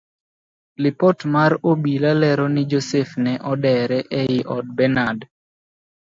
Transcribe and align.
Lipot 0.85 1.25
mar 1.33 1.55
obila 1.71 2.13
lero 2.21 2.47
ni 2.53 2.63
joseph 2.71 3.11
ne 3.25 3.33
odere 3.51 3.99
ei 4.21 4.39
od 4.55 4.73
benard. 4.79 5.19